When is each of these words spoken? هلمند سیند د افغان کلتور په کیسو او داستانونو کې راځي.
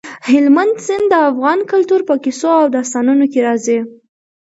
هلمند 0.29 0.75
سیند 0.85 1.05
د 1.11 1.15
افغان 1.29 1.59
کلتور 1.71 2.01
په 2.09 2.15
کیسو 2.23 2.49
او 2.61 2.65
داستانونو 2.75 3.25
کې 3.31 3.39
راځي. 3.47 3.79